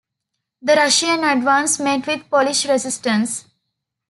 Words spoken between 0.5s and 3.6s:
The Russian advance met with Polish resistance.